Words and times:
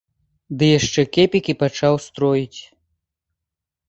Ды 0.59 0.69
яшчэ 0.79 1.01
кепікі 1.17 1.53
пачаў 1.61 1.93
строіць. 2.07 2.59